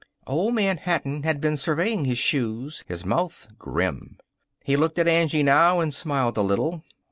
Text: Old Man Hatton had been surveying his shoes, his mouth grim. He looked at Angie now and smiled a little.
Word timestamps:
Old 0.25 0.55
Man 0.55 0.77
Hatton 0.77 1.21
had 1.21 1.39
been 1.39 1.55
surveying 1.55 2.05
his 2.05 2.17
shoes, 2.17 2.83
his 2.87 3.05
mouth 3.05 3.47
grim. 3.59 4.17
He 4.63 4.75
looked 4.75 4.97
at 4.97 5.07
Angie 5.07 5.43
now 5.43 5.79
and 5.79 5.93
smiled 5.93 6.37
a 6.37 6.41
little. 6.41 6.83